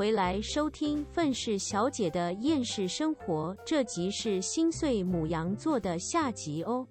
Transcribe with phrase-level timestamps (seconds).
[0.00, 6.88] 回来收听愤世小姐的厌世生活，这集是心碎母羊座的下集哦。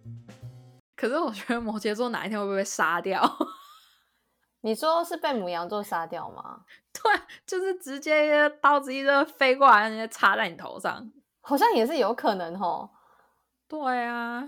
[0.96, 3.28] 可是我觉得摩羯座哪一天会不会被杀掉？
[4.62, 6.64] 你说是被母羊座杀掉吗？
[6.94, 12.92] 对，就是直接一个刀子一个飞过来，直接插在你头上，好像也是有可能哦。
[13.68, 14.48] 对啊，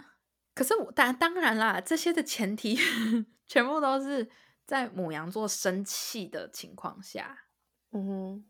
[0.54, 2.78] 可是我当当然啦，这些的前提
[3.48, 4.30] 全部都是
[4.68, 7.46] 在母羊座生气的情况下。
[7.94, 8.46] 嗯哼，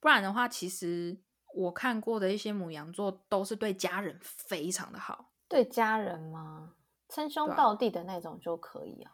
[0.00, 1.18] 不然的话，其实
[1.54, 6.74] 我看过的一些母羊座都是对家人非常的好，对家人吗？
[7.08, 9.12] 称兄道弟的那种就可以啊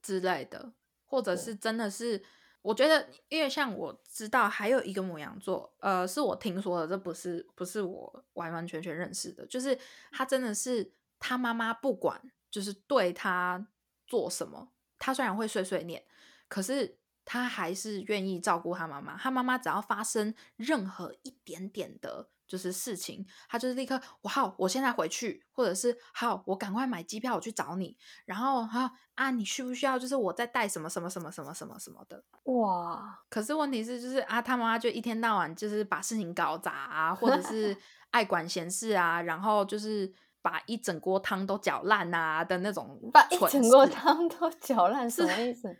[0.00, 0.72] 之类的，
[1.04, 2.22] 或者是真的是，
[2.62, 9.76] 我觉得，因为像我知道还有一个母羊座，呃，是我听说的，这不是不是我完完全全认识的，就是
[10.12, 12.20] 他真的是他妈妈不管，
[12.50, 13.66] 就是对他
[14.06, 16.04] 做什么，他虽然会碎碎念，
[16.48, 16.99] 可是。
[17.24, 19.16] 他还是愿意照顾他妈妈。
[19.16, 27.96] 他妈妈只要发生任何一点点的，就是事情，他就是立刻，我好，我现在回去，或者是好，我赶快买机票，我去找你。
[28.24, 29.98] 然后哈啊，你需不需要？
[29.98, 32.24] 就是我在带什么什么什么什么什么什么的。
[32.44, 33.20] 哇！
[33.28, 37.76] 可是问题是，就是啊，他妈妈就一天到晚就是把事情搞砸啊，或者是
[38.10, 40.12] 爱管闲事啊，然后就是
[40.42, 42.98] 把一整锅汤都搅烂啊的那种。
[43.12, 45.76] 把一整锅汤都搅烂，什么意思？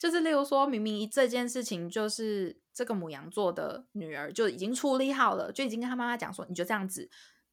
[0.00, 7.10] 就是例如说，明明这件事情就是这个母羊座的女儿就已经处理好了，就已经跟她妈妈讲说，你就这样子，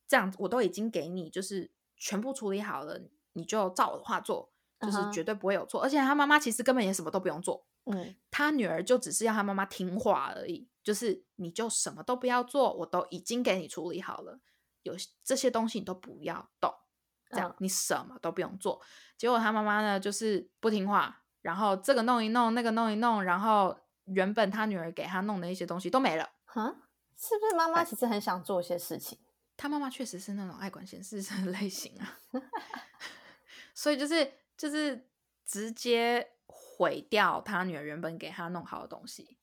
[0.07, 3.01] 这样我都已经给你，就是全部处理好了，
[3.33, 5.83] 你就照我的话做，就是绝对不会有错。
[5.83, 14.39] 而且她妈妈其实根本也什么都不用做，嗯，他女儿就只是要她妈妈听话而已，就是你就什么都不要做，我都已经给你处理好了，
[14.83, 16.73] 有这些东西你都不要动，
[17.29, 18.81] 这样你什么都不用做。
[19.17, 21.23] 结果他妈妈呢，就是不听话。
[21.47, 23.73] 然后这个弄一弄，那个弄一弄，然后
[24.03, 26.29] 原本他女儿给他弄的一些东西都没了。
[26.43, 26.75] 哈，
[27.15, 29.17] 是不是妈妈其实很想做一些事情？
[29.55, 32.19] 他妈妈确实是那种爱管闲事的类型啊，
[33.73, 35.07] 所以就是就是
[35.45, 39.37] 直接毁掉他女儿原本给他弄好的东西。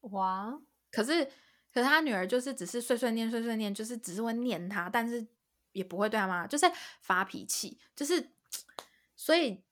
[0.00, 0.58] 哇！
[0.90, 1.24] 可是
[1.72, 5.24] 可是他女儿就是只是碎碎念碎碎念，就是只是会念他，但是
[5.70, 6.66] 也不会对他妈就是
[7.00, 8.32] 发脾气，就是
[9.14, 9.62] 所以。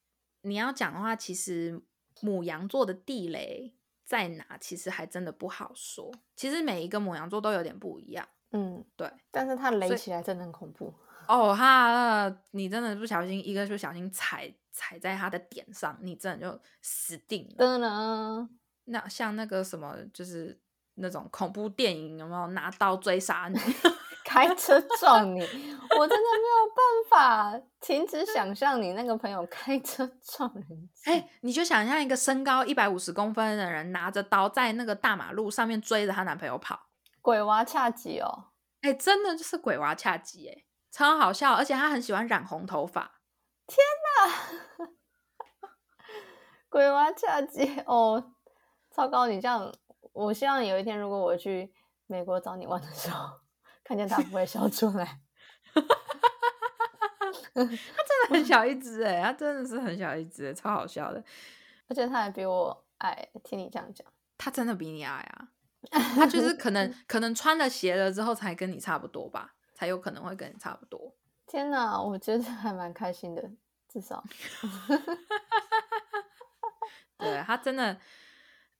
[0.43, 1.81] 你要讲的话，其实
[2.21, 4.59] 母羊座的地雷在哪？
[4.61, 6.13] 其实还真的不好说。
[6.37, 8.29] 其实每一个母羊座都有点不一样。
[8.51, 9.11] 嗯，对。
[9.31, 10.93] 但是它雷起来真的很恐怖。
[11.27, 17.55] 哦，哈你真的不小心一个不小心踩踩在它的点上，你真的就死定了。
[17.59, 18.49] 真的。
[18.87, 20.61] 那像那个什么，就是
[20.95, 23.59] 那种恐怖电影，有没有拿刀追杀你？
[24.33, 30.89] 开车撞你，我真的没有办法停止想象你那个朋友开车撞人。
[31.05, 36.81] 哎，你就想象一个身高一百五十公分的人拿着刀在那个大马路上面追着她男朋友跑，
[37.21, 38.47] 鬼娃恰吉哦！
[38.81, 43.21] 哎，真的就是鬼娃恰吉，哎，超好笑，而且他很喜欢染红头发。
[43.67, 43.77] 天
[44.81, 44.89] 哪，
[46.71, 48.33] 鬼娃恰吉哦，
[48.91, 49.27] 糟糕！
[49.27, 49.71] 你这样，
[50.15, 51.71] 我希望有一天如果我去
[52.07, 53.42] 美国找你玩的时候。
[53.85, 55.21] 看见他不会笑出来，
[57.55, 57.79] 他真的
[58.31, 61.23] 很小一只哎，他真的是很小一只，超好笑的，
[61.89, 63.29] 而且他还比我矮。
[63.43, 64.07] 听你这样讲，
[64.39, 65.49] 他真的比你矮啊！
[66.15, 71.13] 他就是可能 可能穿了鞋了之后才跟你差不多吧，才有可能会跟你差不多。
[71.47, 73.43] 天哪，我觉得还蛮开心的，
[73.89, 74.23] 至少，
[77.19, 77.99] 对他真的。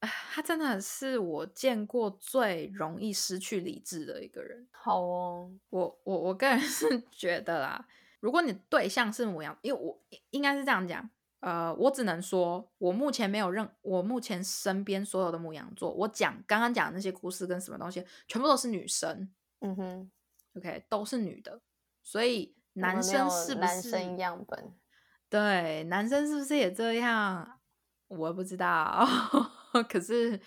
[0.03, 4.67] 他真的是我见过最容易失去理智的一个人。
[4.73, 7.87] 好哦，我我我个人 是觉得啦，
[8.21, 11.09] 如果你对象是母羊，因为我应该是这样讲，
[11.41, 19.31] 呃，我只能说，我目前没有任，我目前身边所有的母羊座，我讲刚刚讲的那些故事跟什么东西，全部都是女生。
[19.61, 20.11] 嗯哼
[20.57, 21.61] ，OK，都是女的，
[22.03, 24.73] 所以男生是不是男生样本？
[25.29, 27.61] 对，男生是不是也这样？
[28.09, 29.07] 我不知道。
[29.89, 30.41] 可是，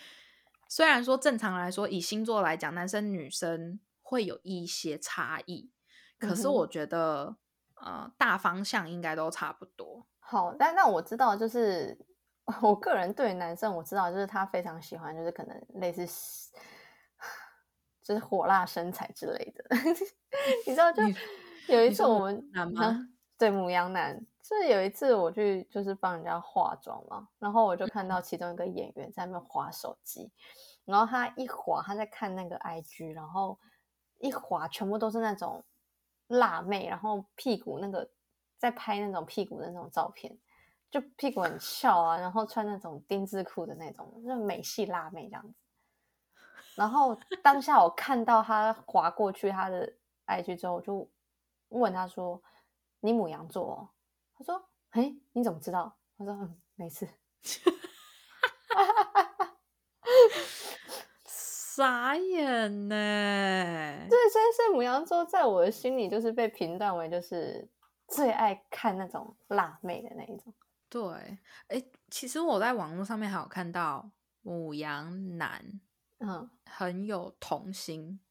[0.67, 5.71] 虽然说正常来说，以星座来讲，男生女生会有一些差异，
[6.19, 7.37] 可是我觉得，
[7.81, 10.05] 呃，大方向应该都差不多。
[10.19, 11.97] 好，但那我知道，就是
[12.61, 16.51] 我个人对男生我知道，就是他非常喜欢，就是可能类似，
[18.03, 19.63] 就是火辣身材之类的。
[20.67, 21.01] 你知道，就
[21.67, 23.07] 有一次我们男吗？
[23.37, 24.25] 对，母羊男。
[24.47, 30.31] 是有一次我去就是帮人家化妆嘛，然后我就看到其中一个演员在那边划手机，
[30.85, 33.57] 然后他一划他在看那个 IG，然后
[34.19, 35.63] 一划全部都是那种
[36.27, 38.07] 辣妹，然后屁股那个
[38.59, 40.37] 在拍那种屁股的那种照片，
[40.91, 45.55] 就屁股很翘啊，然后穿那种丁字裤的那种，就美系辣妹这样子。
[46.75, 49.91] 然后当下我看到他划过去他的
[50.27, 51.09] IG 之后，我就
[51.69, 52.39] 问他说
[53.01, 53.89] ：“你母羊座哦？”
[54.37, 57.07] 他说：“哎，你怎么知道？”我说：“嗯，没事。”
[61.25, 62.95] 傻眼呢。
[64.09, 67.67] 对，所以是母羊座在我的心里就是被评断为就是
[68.07, 70.53] 最爱看那种辣妹的那一种。
[70.87, 71.37] 对，
[71.67, 74.09] 哎，其实我在网络上面还有看到
[74.41, 75.81] 母羊男，
[76.19, 78.21] 嗯，很有童心。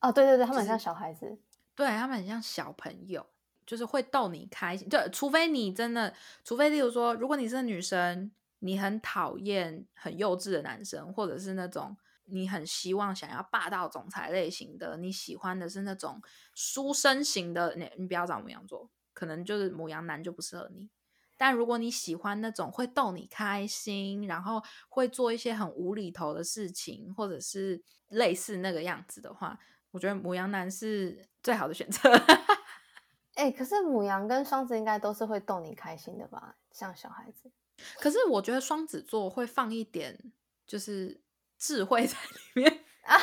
[0.00, 1.38] 哦，对对对，他们很像小孩子，
[1.76, 3.24] 对他们很像小朋友，
[3.70, 4.88] 就是会逗你开心。
[4.88, 6.12] 就，除非你真的，
[6.42, 11.96] 除非例如说，如果你是女生，你很讨厌很幼稚的男生，或者是那种。
[12.32, 16.22] 你很希望想要霸道总裁类型的，你喜欢的是那种
[16.54, 20.88] 书生型的，你你不要找母羊座，可能就是母羊男就不适合你。
[21.36, 29.58] 但如果你喜欢那种会逗你开心，然后会做一些很无厘头的事情，或者是类似那个样子的话，
[29.90, 32.00] 我觉得母羊男是最好的选择。
[33.40, 36.56] 哎，可是母羊跟双子应该都是会逗你开心的吧？
[36.72, 37.50] 像小孩子。
[37.98, 40.32] 可是我觉得双子座会放一点，
[40.66, 41.20] 就是。
[41.62, 42.16] 智慧在
[42.54, 43.14] 里面 啊！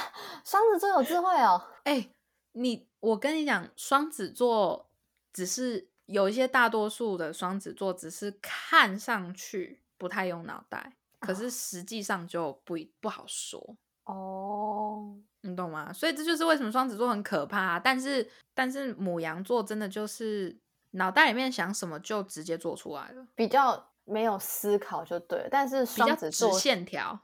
[0.45, 1.59] 双子座有智慧哦。
[1.85, 2.11] 哎，
[2.51, 4.91] 你我跟你讲，双子座
[5.33, 15.17] 只是有一些大多数的双子座只是看上去不太用脑袋，可是实际上就不不好说哦。
[15.47, 15.91] 你懂吗？
[15.93, 17.79] 所以这就是为什么双子座很可怕。
[17.79, 20.55] 但是但是母羊座真的就是
[20.91, 25.47] 脑袋里面想什么就直接做出来了，比较没有思考就对。
[25.49, 27.19] 但是双子座线条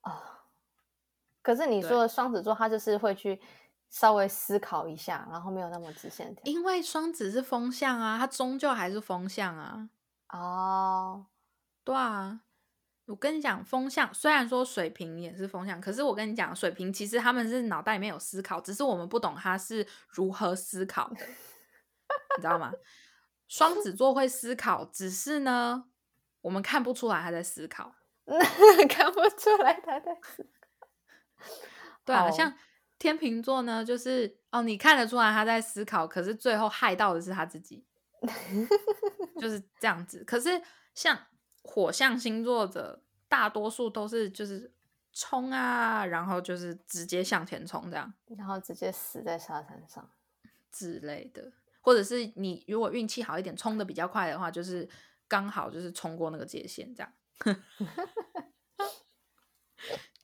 [0.00, 0.32] 啊。
[1.42, 3.40] 可是你说的双子座，他就是会去
[3.88, 6.42] 稍微思考一下，然后没有那么直线条。
[6.44, 9.88] 因为双子是风向啊，它终究还是风向啊。
[10.30, 11.26] 哦，
[11.84, 12.40] 对啊，
[13.06, 21.24] 我跟你讲，风向虽然说水瓶也是风向，可是我跟你讲，水瓶其实他们是脑袋里面有思考，只是我们不懂他是如何思考的，
[22.36, 22.72] 你知道吗？
[23.48, 25.84] 双子座会思考，只是呢，
[26.40, 27.94] 我们看不出来他在思考，
[28.90, 30.88] 看不出来他在思考。
[32.04, 32.52] 对啊，像
[32.98, 37.84] 天秤座呢，就是哦，你看得出来他在思考，可是最后害到的是他自己，
[39.38, 40.24] 就是这样子。
[40.24, 40.60] 可是
[40.92, 41.16] 像
[41.66, 44.72] 火象星座的大多数都是就是
[45.12, 50.08] 冲啊，然后就是直接向前冲这样，然后直接死在沙滩上
[50.70, 54.88] 之类的，或者是你如果运气好一点，冲的比较快的话，就是
[55.26, 57.12] 刚好就是冲过那个界限这样。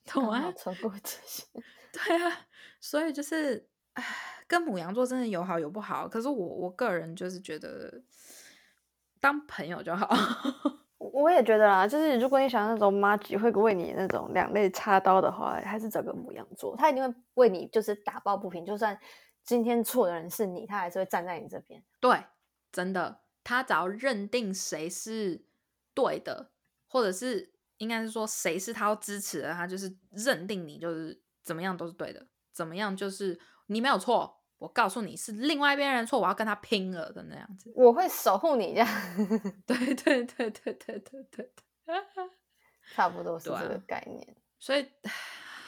[0.05, 1.45] 懂啊，冲过界限，
[1.91, 2.47] 对啊，
[2.79, 4.03] 所以就是，唉，
[4.47, 6.07] 跟母羊座真的有好有不好。
[6.07, 8.03] 可是我我个人就是觉得，
[9.19, 10.07] 当朋友就好。
[11.11, 18.65] 我也觉得啦，就是如果你想那种妈吉会为你那种两肋插刀的话，还是找个母羊座，他一定会为你就是打抱不平。
[18.65, 18.97] 就算
[19.43, 21.83] 今天错的人是你，他还是会站在你这边。
[21.99, 22.23] 对，
[22.71, 25.45] 真的，他只要认定谁是
[25.93, 26.51] 对的，
[26.87, 27.51] 或者是。
[27.79, 34.42] 应该是说谁是他要支持的，他就是认定你就是怎么样都是对的，怎么样就是你没有错。
[34.63, 37.69] 我告诉你是另外一边人错，我要跟他拼了的那样子。
[37.75, 38.87] 我会守护你，这样。
[39.65, 41.51] 对对对对对对对，
[42.95, 44.25] 差不多是这个概念。
[44.57, 44.87] 所以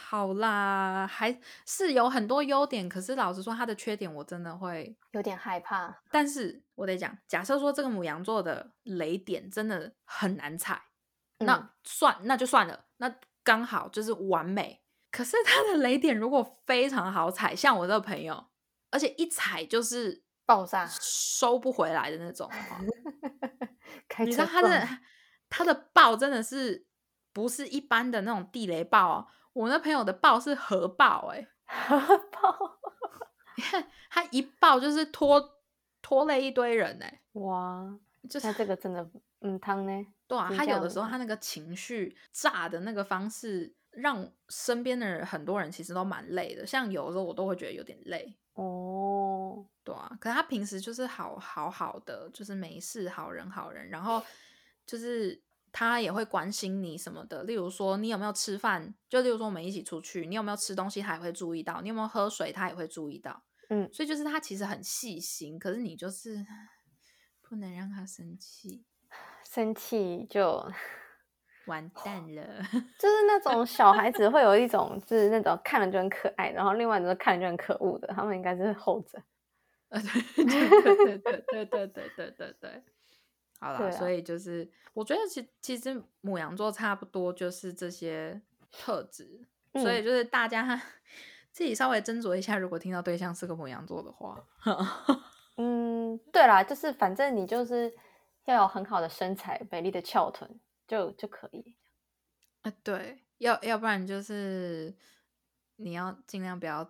[0.07, 5.93] 好啦，还是有很多优点，可是老实说，他的缺点我真的会有点害怕。
[6.09, 10.81] 但是我得讲，假设说这个母羊座的雷点真的很难踩。
[11.39, 14.81] 那算那就算了，那刚好就是完美。
[15.11, 18.45] 可是他的雷点如果非常好踩，像我这个朋友，
[18.95, 22.49] 而且一踩就是爆炸，收不回来的那种。
[24.19, 24.87] 你知道他的
[25.49, 26.87] 他的爆真的是
[27.33, 29.27] 不是一般的那种地雷爆啊？
[29.51, 31.97] 我那朋友的爆是核爆，哎，核
[32.31, 32.79] 爆！
[33.57, 35.59] 你看他一爆就是拖
[36.01, 37.93] 拖累一堆人，哎，哇！
[38.29, 39.05] 就是这个真的，
[39.41, 40.05] 嗯，汤呢？
[40.27, 46.65] 对啊，他有的时候他那个情绪炸的那个方式，让身边的人很多人其实都蛮累的。
[46.65, 49.65] 像有的时候我都会觉得有点累哦。
[49.83, 53.89] 对啊，可是他平时就是好好好的，就是没事，好人好人。
[53.89, 54.21] 然后
[54.85, 63.43] 就是他也会关心你什么的，例如说你有没有吃饭，就例如说我们一起出去，你有没有吃东西，他也会注意到；你有没有喝水，他也会注意到。
[63.69, 66.45] 嗯，所以就是他其实很细心，可是你就是
[67.41, 68.83] 不能让他生气。
[69.47, 70.67] 生气就
[71.67, 72.43] 完蛋了，
[72.99, 79.21] 就是那种小孩子会有一种，就是那种看了就很可爱，然后另外一种看了就很可恶的，他们应该是后者。
[79.89, 80.01] 呃，
[80.35, 82.83] 对对对对对对对对对对，
[83.59, 88.41] 好了，所以就是我觉得其其实母羊座差不多就是这些
[88.71, 90.03] 特质，所以嗯。
[90.03, 90.81] 就是大家
[91.53, 94.43] 自己稍微斟酌一下，如果听到对象是个母羊座的话，
[95.57, 97.93] 嗯，对啦，就是反正你就是
[98.45, 101.75] 要有很好的身材、美丽的翘臀，就就可以。
[102.61, 104.95] 啊，对，要要不然就是
[105.77, 106.89] 你要尽量不要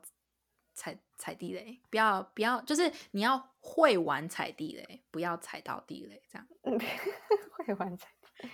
[0.73, 6.47] 踩踩地雷，不要不要，就是你要会玩踩地雷，不要踩到地雷，这样。
[6.63, 6.79] 嗯，
[7.57, 8.49] 会玩踩地。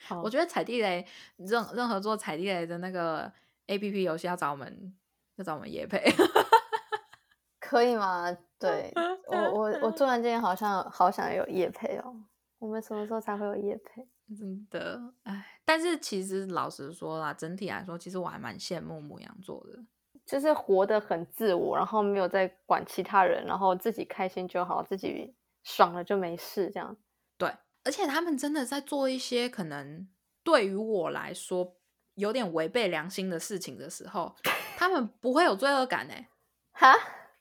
[0.00, 3.32] 好我觉得踩地雷，任任何做踩地雷的那个
[3.66, 4.96] A P P 游戏要找我们，
[5.36, 6.02] 要找我们叶配。
[7.60, 8.34] 可以吗？
[8.58, 8.90] 对
[9.26, 12.24] 我我我突然间好像好想有夜配哦。
[12.58, 14.08] 我们什么时候才会有夜配？
[14.36, 19.78] 真的，哎，但是其实老实说啦，整体来说，其实我还蛮羡慕母羊座的。
[20.26, 26.94] 就是活得很自我，然后没有在管其他人，然后自己开心就好，自己爽了就没事，这样。
[27.38, 27.50] 对，
[27.82, 30.06] 而且他们真的在做一些可能
[30.42, 31.74] 对于我来说
[32.16, 34.36] 有点违背良心的事情的时候，
[34.76, 36.28] 他们不会有罪恶感哎、
[36.72, 36.92] 哈，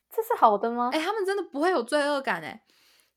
[0.09, 0.89] 这是好的吗？
[0.93, 2.63] 哎、他们真的不会有罪恶感哎、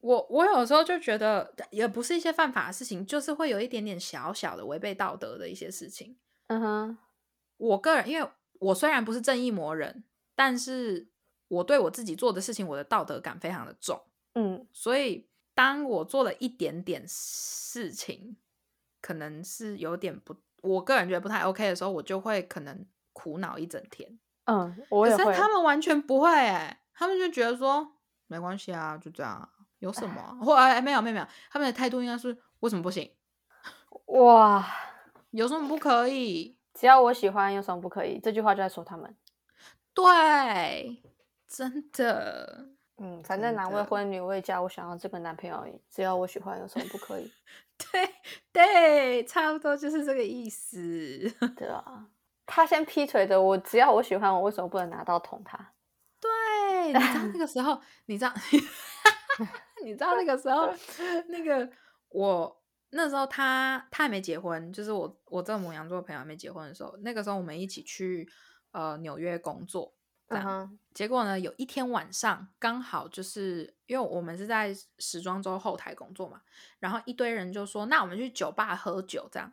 [0.01, 6.17] 我我有时候就觉得，也不是一些犯法的事情，就是会有一点点小小的违背道德的一些事情。
[6.49, 6.99] 嗯哼，
[7.59, 8.29] 我个人，因为
[8.59, 10.05] 我虽然不是正义魔人，
[10.35, 11.09] 但是
[11.49, 14.01] 我对我自己做的事情，我的道德感非常的重。
[14.35, 18.37] 嗯所以当我做了一点点事情，
[19.03, 24.19] 可能是有点不，我个人觉得不太 OK 的时候，我就会可能苦恼一整天。
[24.45, 25.25] 嗯，我也会。
[25.25, 29.49] 可是他们完全不会哎、他们就觉得说没关系啊，就这样啊，
[29.81, 30.37] 有什么、啊？
[30.41, 33.11] 或哎没有没有没有，他们的态度应该是为什么不行？
[34.07, 34.65] 哇，
[35.33, 36.57] 有什么不可以？
[36.73, 38.19] 只要我喜欢，有什么不可以？
[38.21, 39.15] 这句话就在说他们。
[39.93, 41.03] 对，
[41.47, 42.69] 真的。
[43.03, 47.31] 嗯，反正男未婚女未嫁，我想要这个男朋友只要我喜欢，有什么不可以？
[47.93, 48.15] 对
[48.53, 50.79] 对，差不多就是这个意思。
[51.57, 52.07] 对啊，
[52.47, 55.73] 他先劈腿的，我只要我喜欢，我为什么不能拿到捅他？
[56.21, 58.33] 对，你知道那个时候，你知道，
[59.85, 60.73] 你知道那个时候，
[61.29, 61.71] 那个
[62.09, 68.29] 我那时候他他还没结婚，就是我我这个母羊座朋友还没结婚的时候，那个时候我们一起去
[68.73, 69.95] 呃纽约工作，
[70.29, 70.45] 这样。
[70.45, 76.43] 嗯哼，结果呢，有一天晚上刚好就是因为我们是在时装周后台工作嘛，
[76.79, 79.53] 然后一堆人就说，那我们去酒吧喝酒这样。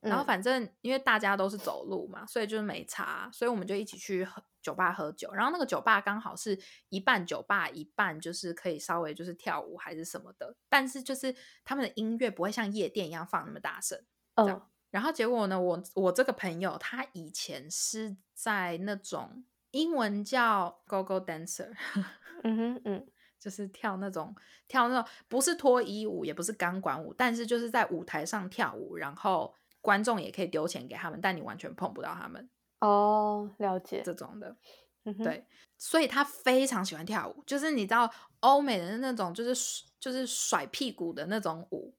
[0.00, 5.32] 然后嗯反正因为大家都是走路嘛，所以就是没差，所以我们就一起去喝酒吧喝酒。
[5.32, 13.98] 然后那个酒吧刚好是一半酒吧，一半就是可以稍微就是跳舞还是什么的，但是就是他们的音乐不会像夜店一样放那么大声。
[14.34, 21.72] 嗯样然后结果呢，我我这个朋友他以前是在那种英文叫 Go Go Dancer，
[22.42, 23.06] 嗯哼嗯
[23.38, 24.34] 就是跳那种
[24.66, 34.02] 跳那种不是脱衣舞，也不是钢管舞，但是就是在舞台上跳舞，然后观众也可以丢钱给他们，但你完全碰不到他们哦，了解。
[34.04, 34.56] 这种的。
[35.04, 35.46] 嗯，对，
[35.78, 41.94] 所以他非常喜欢跳舞，就是你知道欧美的那种，就是就是甩屁股的那种舞，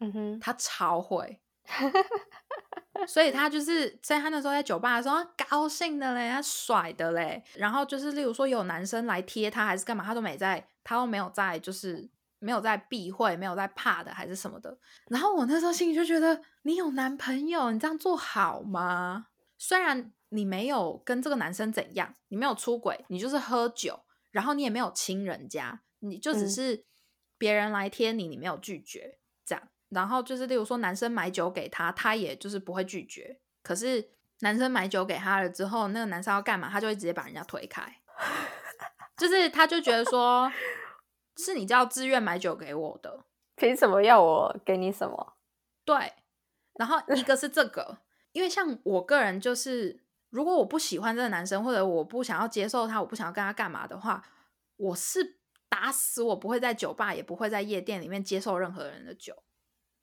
[0.00, 1.40] 嗯哼，他超会。
[3.06, 12.08] 所以他就是在他那时候在酒吧的时候，他高兴的嘞，他甩的嘞，然后就是例如说有男生来贴他还是干嘛，他都没在，他都没有在，就是
[12.38, 14.78] 没有在避讳，没有在怕的，还是什么的。
[15.08, 19.26] 然后我那时候心里就觉得，你有男朋友，你这样做好吗？
[19.58, 26.84] 虽然你没有跟这个男生怎样，你没有出轨，你就是喝酒，然后你也没有亲人家，你就只嗯是
[27.36, 29.68] 别人来贴你，你没有拒绝这样。
[29.88, 33.40] 然后就是例如说男生买酒给他，他也就是不会拒绝。
[33.62, 38.00] 可是男生买酒给他了之后，那个男生要干嘛，他就会直接把人家推开，
[39.16, 40.52] 就是他就觉得说，
[41.38, 43.24] 是你叫自愿买酒给我的，
[43.56, 45.34] 凭什么要我给你什么？
[45.84, 46.12] 对，
[46.74, 47.98] 然后一个是这个，
[48.32, 54.22] 因为像我个人就是，如果我不喜欢这个男生，或者我不想要接受他，我不想要跟他干嘛的话，
[54.76, 59.42] 我是打死我不会在酒吧，也不会在夜店里面接受任何人的酒，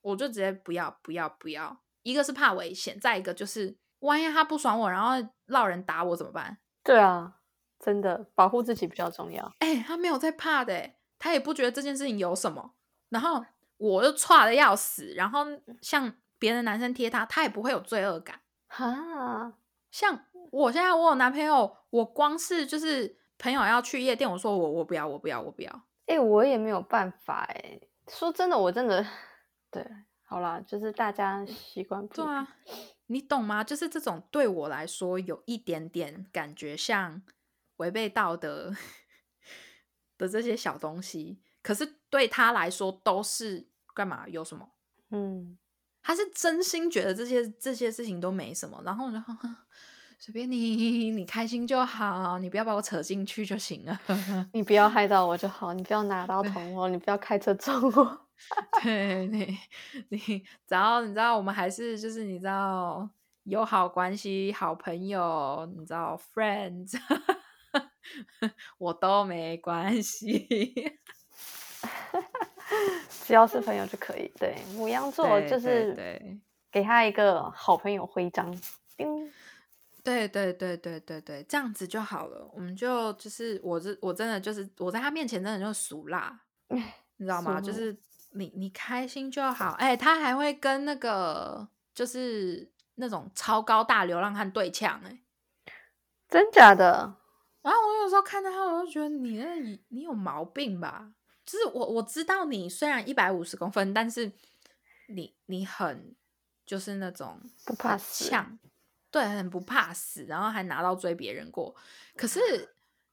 [0.01, 1.81] 我就直接不要不要不要。
[2.03, 6.57] 一个是怕危险，再一个就是万一他不爽我，然后闹人打我怎么办？
[6.83, 7.37] 对啊，
[7.79, 9.51] 真的保护自己比较重要。
[9.59, 12.75] 哎、他没有在怕的、欸，他也不觉得这件事情有什么，
[13.09, 13.43] 然后
[13.77, 15.45] 我就差的要死，然后
[15.81, 18.39] 像别的男生贴他，他也不会有罪恶感。
[18.67, 19.53] 哈，
[19.95, 29.07] 像我现在我有男朋友，我光是就是朋友要去夜店，我说我我不要我不要我不要，哎、我也没有办法哎、说真的，我真的
[29.71, 29.81] 对，
[30.25, 32.13] 好啦，就是大家习惯不。
[32.13, 32.45] 对啊，
[33.05, 33.63] 你懂吗？
[33.63, 37.21] 就是这种对我来说有一点点感觉像
[37.77, 38.73] 违背道德
[40.17, 44.27] 的这些小东西，可是对他来说都是干嘛？
[44.27, 44.69] 有什么？
[45.11, 45.57] 嗯，
[46.07, 49.35] 他是真心觉得这些这些事情都没什么，然后然后
[50.19, 53.99] 随便你， 你开心就好，你不要把我扯进去就行了。
[54.53, 58.27] 你不要害到我就好，你不要拿刀捅我，你不要开车撞我。
[58.83, 59.57] 对你，
[60.09, 60.19] 你
[60.67, 63.09] 只要你知道，我们还是就是你知道
[63.45, 66.99] 友好关系、好朋友，你知道 friends，
[68.77, 70.99] 我都没关系。
[73.25, 74.31] 只要是朋友就可以。
[74.37, 76.39] 对，母羊座就是对
[76.71, 78.51] 给他一个好朋友徽章。
[78.97, 79.31] 叮，
[80.03, 82.49] 对对对对对对，这样子就好了。
[82.53, 86.39] 我们就就是我这我真的就是我在他面前真的就是俗辣，
[86.69, 87.59] 你知道吗？
[87.59, 87.97] 就是
[88.31, 89.71] 你你开心就好。
[89.79, 95.19] 哎、他还会跟那个就是那种超高大流浪汉对呛哎、
[96.29, 97.15] 真假的？
[97.61, 101.09] 然后我有时候看到他，我就觉得你那你你有毛病吧？
[101.45, 104.31] 就是我我知道你虽然一百五十公分，但是
[105.07, 106.15] 你你很
[106.65, 108.57] 就是那种不怕死呛，
[109.11, 111.75] 对，很不怕死，然后还拿刀追别人过。
[112.15, 112.39] 可是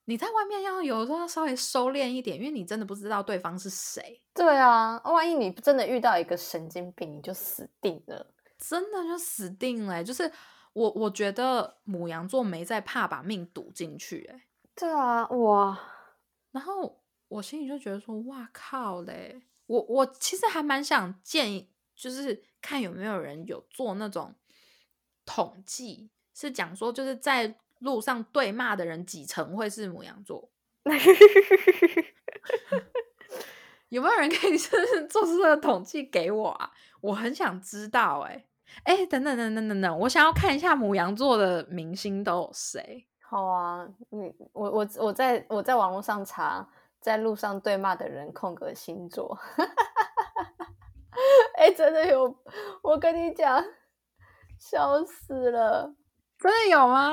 [0.06, 8.26] 你在外面要有时候要稍微收敛一点，因为你真的不知道对方是谁，对啊，万一你真的遇到一个神经病，你就死定了。
[8.58, 10.30] 真的就死定了欸、就是
[10.72, 14.42] 我我觉得母羊座没在怕把命赌进去、欸，
[14.76, 15.78] 对啊，哇，
[16.52, 17.01] 然后
[17.32, 19.40] 我心里就觉得说，哇靠嘞！
[19.66, 24.34] 我我其实还蛮想建，就是看有没有人有做那种
[25.24, 30.50] 统计，是讲说就是在路上对骂的人几成会是母羊座？
[33.88, 36.70] 有没有人可以 就是做出这个统计给我啊？
[37.00, 38.44] 我很想知道、欸，
[38.84, 43.06] 哎哎，等等等等等等，我想要看一下母羊座的明星都有谁。
[43.20, 46.68] 好啊，你我我我在我在网络上查，
[47.02, 49.36] 在路上对骂的人空格星座，
[51.56, 52.34] 哎、真的有，
[52.80, 53.62] 我跟你讲，
[54.56, 55.96] 笑死了。
[56.38, 57.10] 真的有吗？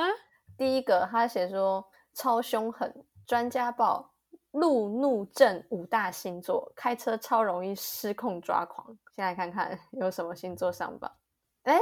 [0.55, 4.13] 第一个他写说超凶狠，专家报
[4.51, 8.95] 路怒症五大星座，开车超容易失控抓狂。
[9.15, 11.11] 先来看看有什么星座上榜。
[11.63, 11.79] 哎，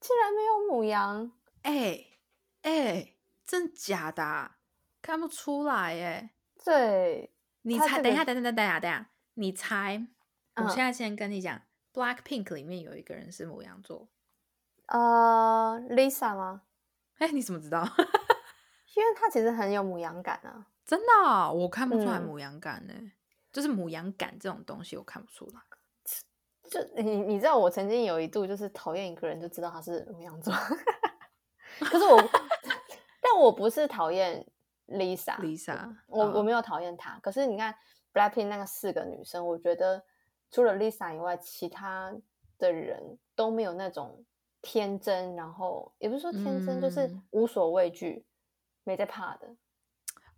[0.00, 1.30] 竟然没有母羊，
[1.62, 2.06] 哎、
[2.62, 3.14] 哎、
[3.46, 4.56] 真假的啊、
[5.00, 6.34] 看不出来哎。
[6.64, 7.30] 对，
[7.62, 10.06] 你猜，这个等一下，等等等等一下，等一下，你猜？
[10.56, 11.60] 我嗯现在先跟你讲
[11.92, 14.08] ，Black Pink 里面有一个人是母羊座。
[14.86, 16.62] 呃，Lisa 吗？
[17.18, 17.82] 哎、你怎么知道？
[18.96, 20.66] 因为她其实很有母羊感啊。
[20.84, 22.94] 真的哦、我看不出来嗯母羊感呢、
[23.52, 25.60] 就是母羊感这种东西，我看不出来。
[26.68, 30.52] 就你你知道，我曾经有一度就是讨厌一个人，就知道他是母羊座。
[31.80, 32.16] 可是我，
[33.20, 34.44] 但我不是讨厌
[34.90, 35.38] Lisa。
[35.40, 37.18] Lisa，我我嗯没有讨厌她。
[37.20, 37.74] 可是你看
[38.12, 40.04] Blackpink 那个四个女生，我觉得
[40.50, 42.14] 除了 Lisa 以外，其他
[42.58, 44.24] 的人都没有那种
[44.60, 48.26] 天真，然后也不是说天真，就是嗯无所畏惧，
[48.84, 49.54] 没在怕的。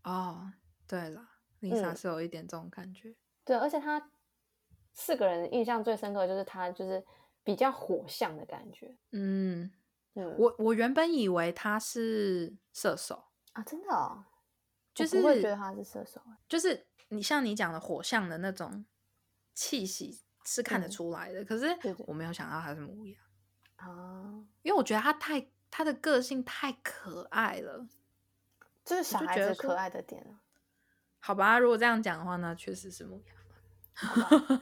[0.04, 0.52] 哦，
[0.86, 1.28] 对了
[1.60, 3.14] ，Lisa 嗯是有一点这种感觉。
[3.44, 4.10] 对，而且她
[4.92, 7.04] 四个人印象最深刻的就是她就是
[7.42, 8.94] 比较火象的感觉。
[9.12, 9.72] 嗯，
[10.14, 14.24] 嗯，我我原本以为她是射手，啊，真的哦，
[14.94, 16.36] 就我不会是觉得他是射手欸。
[16.48, 18.84] 就是你像你讲的火象的那种
[19.54, 21.66] 气息是看得嗯出来的，可是
[22.06, 23.22] 我没有想到他是母羊，
[23.76, 27.86] 啊，因为我觉得他太他的个性太可爱了。
[28.84, 30.42] 就是小孩子可爱的点啊。
[31.20, 34.60] 好吧，如果这样讲的话，那确实是母羊。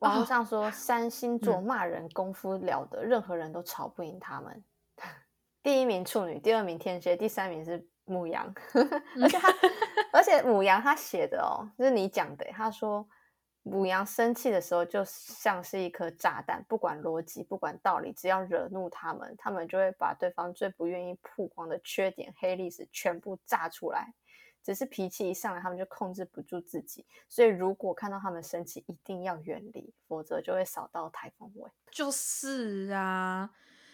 [0.00, 4.64] 网络 哦上说，三星座嗯骂人功夫了得，任何人都吵不赢他们。
[5.62, 8.52] 第一名处女，第二名天蝎，第三名是母羊。
[9.20, 9.54] 而且他，
[10.12, 13.06] 而且母羊他写的哦，就是你讲的欸，他说
[13.62, 24.12] 母羊生气的时候就像是一颗炸弹，不管逻辑，不管道理，只要惹怒他们，他们就会把对方最不愿意曝光的缺点、黑历史全部炸出来。
[24.64, 27.04] 只是脾气一上来，他们就控制不住自己。
[27.28, 31.68] 所以如果看到他们生气，一定要远离，否则就会扫到台风尾。
[31.90, 33.50] 就是啊，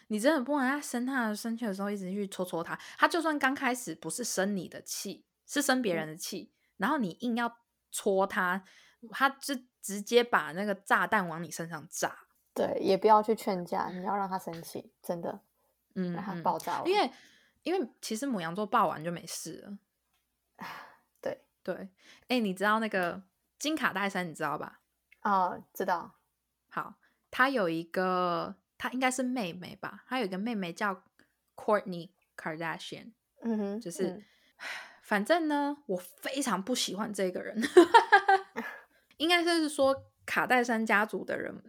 [0.08, 2.78] 你真的不能在生他的生气的时候一直去戳戳他。
[2.98, 7.58] 他就算刚开始不是生你的气，是生别人的气，然后你硬要
[7.90, 8.64] 戳他，
[9.10, 12.26] 他就直接把那个炸弹往你身上炸。
[12.52, 15.40] 对，也不要去劝架，你要让他生气，真的
[15.94, 16.88] 嗯，让他嗯爆炸完。
[16.90, 17.10] 因为
[17.62, 19.78] 因为其实母羊座爆完就没事了。
[21.20, 21.88] 对对，
[22.28, 23.22] 哎，你知道那个
[23.58, 24.80] 金卡戴珊，你知道吧？
[25.20, 26.14] 啊、知道
[26.68, 26.94] 好，
[27.30, 30.04] 他有一个，她应该是妹妹吧？
[30.06, 31.02] 她有一个妹妹叫
[31.56, 33.12] Courtney Kardashian，
[33.42, 34.24] 嗯哼，就是，嗯
[35.02, 37.60] 反正呢，我非常不喜欢这个人，
[39.18, 41.62] 应该就是说卡戴珊家族的人，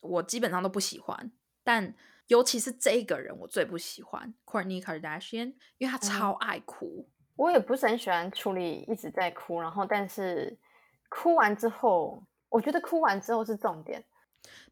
[0.00, 1.32] 我基本上都不喜欢。
[1.62, 1.94] 但
[2.28, 7.08] 尤其是这个人，我最不喜欢 Courtney Kardashian，因为她超爱哭。
[7.36, 10.56] 我也不是很喜欢处理一直在哭，然后但是
[11.08, 14.04] 哭完之后，我觉得哭完之后是重点。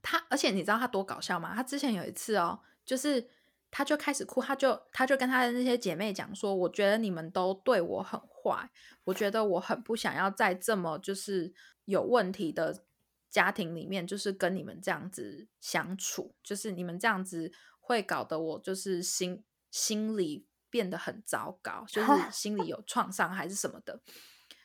[0.02, 1.54] 他而且你知道他多搞笑吗？
[1.54, 3.28] 他之前有一次哦，就是
[3.70, 8.70] 他就开始哭，他就他就跟他的那些姐妹讲说：“我觉得你们都对我很坏，
[9.04, 11.52] 我觉得我很不想要在这么就是
[11.84, 12.84] 有问题的
[13.30, 24.00] 家庭里面，就是跟你们这样子相处，就是你们这样子会搞得我就是心心里。”变得很糟糕，就是心里有创伤还是什么的。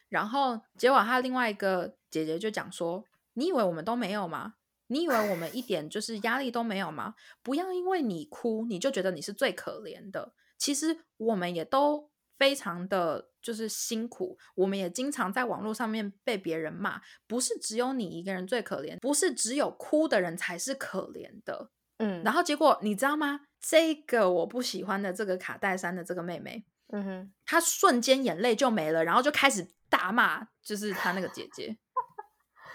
[0.07, 3.03] 然后结果他另外一个姐姐就讲说
[3.35, 4.53] ：“你以为我们都没有吗？
[4.87, 7.15] 你以为我们一点就是压力都没有吗？
[7.43, 10.33] 不要因为你哭，你就觉得你是最可怜的。
[10.57, 17.01] 其实我们也都非常的就是辛苦，我们也经常在网络上面被别人骂。
[17.27, 23.41] 不是只有你一个人最可怜，不是只有哭的人才是可怜的。”嗯，然后结果你知道吗？
[23.59, 31.75] 这个我不喜欢的这个卡戴珊的这个妹妹，嗯哼，她瞬间眼泪就没了，然后就开始大骂，就是她那个姐姐。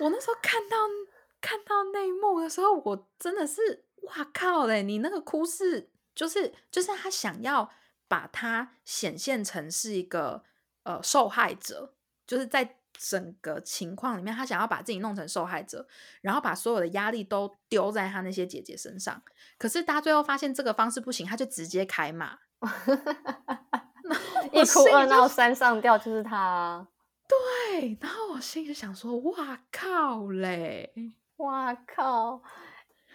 [0.01, 0.77] 我那时候看到
[1.43, 4.83] 看到那一幕的时候，我真的是哇靠嘞！
[4.83, 7.71] 你那个哭是就是就是他想要
[8.09, 10.43] 把他显现成是一个
[10.85, 11.93] 呃受害者，
[12.27, 12.79] 就是在。
[12.99, 15.89] 整个情况里面，他想要把自己弄成受害者，
[16.21, 19.21] 然后把所有的压力都丢在他那些姐姐身上。
[19.59, 22.39] 可是大家最后发现这个方式不行，他就直接开骂，
[24.53, 26.87] 一哭二闹三上吊，就是他。
[27.27, 30.93] 对，然后我心里想说：“哇靠嘞，
[31.43, 32.43] 哇靠！”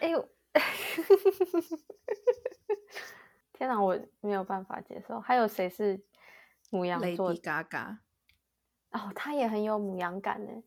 [0.00, 0.28] 哎呦，
[3.52, 5.20] 天哪，我没有办法接受。
[5.20, 6.00] 还有谁是
[6.70, 7.98] 母羊座？Lady Gaga。
[8.90, 10.62] 哦，他也很有母羊感呢。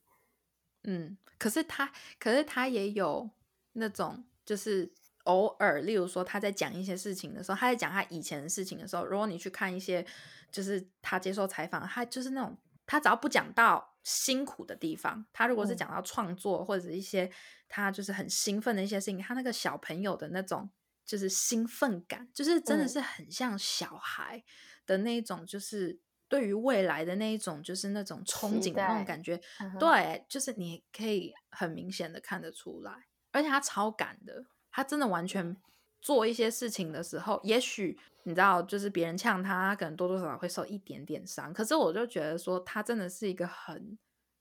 [0.84, 3.30] 嗯，可是他，可是他也有
[3.74, 4.92] 那种，就是
[5.24, 10.06] 偶尔，例如说他在讲一些事情的时候，他在讲他以前的事情的时候，如果你去看一些，
[10.52, 17.32] 就是他接受采访，他就是那种，他只要不讲到辛苦的地方，他如果是讲到创作或者一些
[17.68, 20.70] 他就是很兴奋的一些事情，他那个小朋友的那种
[21.06, 24.44] 就是兴奋感，就是真的是很像小孩
[24.86, 26.00] 的那一种，就是。
[26.32, 29.38] 对于未来的那一种，就是那种憧憬的那种感觉，
[29.78, 32.94] 对，就是你可以很明显的看得出来，
[33.34, 35.58] 而且他超赶的，他真的完全
[36.02, 43.98] 做一些事情的时候，也许你知道，就是别人呛他，他可能多多少少会受一点点伤，可是我就觉得说，他真的是一个很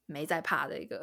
[0.07, 1.01] 没在怕的一个，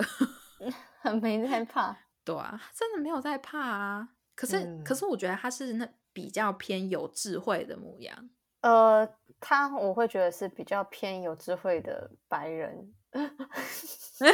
[1.02, 8.30] 很没在怕，对啊，真的没有在怕啊，可是，可是我觉得他是那比较偏有智慧的模样，
[8.62, 9.08] 呃。
[9.40, 12.92] 他我会觉得是比较偏有智慧的白人。
[13.12, 13.22] 啊！
[13.22, 14.34] 对不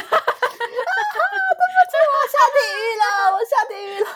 [2.08, 4.08] 我下地狱了，我下地狱了。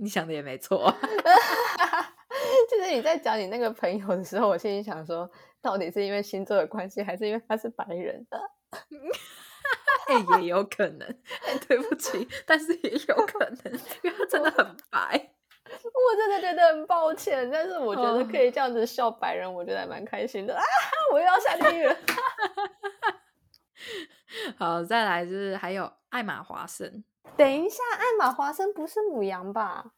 [0.00, 0.92] 你想的也没错。
[2.70, 8.26] 就是你在讲你那个朋友的时候，我心里想说，到底是因为星座的关系，还是因为他是白人？
[10.40, 11.16] 也有可能。
[11.68, 15.30] 对不起，但是也有可能，因为他真的很白。
[15.70, 20.62] 我真的觉得很抱歉，但是我觉得可以这样子笑白人，我觉得还蛮开心的 啊！
[21.12, 21.96] 我又要下地狱了。
[24.56, 27.04] 好，再来就是还有艾玛华森。
[27.36, 29.92] 等一下，艾玛华森不是母羊吧？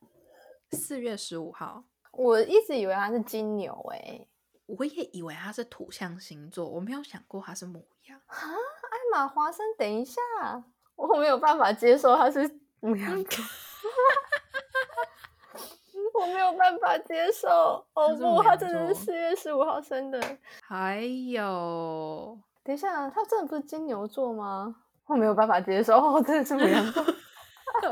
[0.72, 4.28] 四月十五号，我一直以为他是金牛诶，
[4.66, 8.48] 我也以为他是土象星座，我没有想过他是母羊哈！
[8.48, 10.20] 艾玛华森，等一下，
[10.96, 13.12] 我没有办法接受他是母羊。
[16.14, 17.48] 我没有办法接受
[17.94, 20.38] 哦不，他真的是四月十五号生的。
[20.62, 24.81] 还有，等一下，他真的不是金牛座吗？
[25.12, 27.04] 我没有办法接受， 哦，真的是母羊座。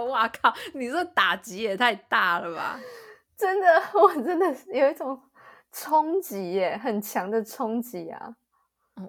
[0.07, 2.81] 哇靠，你这打击也太大了吧！
[3.37, 5.21] 真的， 我真的有一种
[5.73, 8.37] 冲击耶，很强的冲击啊！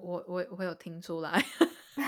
[0.01, 1.31] 我我我有听出来，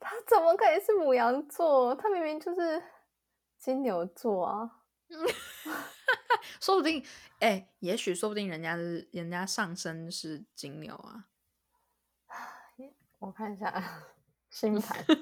[0.00, 1.94] 他怎么可以是母羊座？
[1.94, 2.82] 他明明就是
[3.56, 4.70] 金牛座啊！
[6.60, 7.04] 说不定，
[7.40, 11.24] 哎，也许说不定人家是人家上身是金牛啊。
[13.20, 13.82] 我看一下
[14.50, 15.04] 星盘。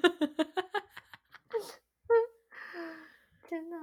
[3.43, 3.77] 天哪，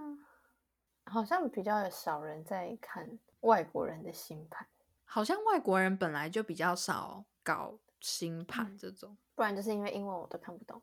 [1.05, 4.67] 好像比较少人在看外国人的星盘。
[5.05, 10.83] 好像外国人本来就比较少搞星盘这种，不然就是因为英文我都看不懂。